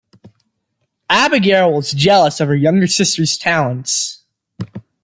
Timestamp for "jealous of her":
1.91-2.55